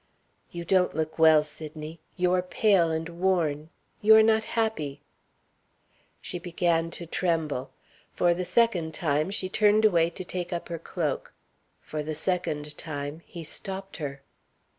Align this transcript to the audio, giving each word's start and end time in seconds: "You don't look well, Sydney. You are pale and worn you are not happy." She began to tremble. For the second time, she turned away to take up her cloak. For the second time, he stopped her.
"You 0.49 0.65
don't 0.65 0.95
look 0.95 1.19
well, 1.19 1.43
Sydney. 1.43 1.99
You 2.17 2.33
are 2.33 2.41
pale 2.41 2.89
and 2.89 3.07
worn 3.07 3.69
you 4.01 4.15
are 4.15 4.23
not 4.23 4.43
happy." 4.57 4.99
She 6.23 6.39
began 6.39 6.89
to 6.97 7.05
tremble. 7.05 7.69
For 8.11 8.33
the 8.33 8.43
second 8.43 8.95
time, 8.95 9.29
she 9.29 9.47
turned 9.47 9.85
away 9.85 10.09
to 10.09 10.23
take 10.23 10.51
up 10.51 10.69
her 10.69 10.79
cloak. 10.79 11.35
For 11.83 12.01
the 12.01 12.15
second 12.15 12.75
time, 12.79 13.21
he 13.27 13.43
stopped 13.43 13.97
her. 13.97 14.23